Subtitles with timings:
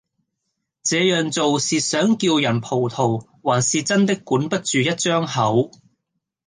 [0.81, 5.69] 這樣做是想叫人葡萄還是真的管不住一張口